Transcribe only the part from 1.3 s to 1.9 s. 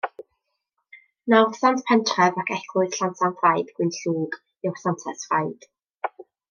Nawddsant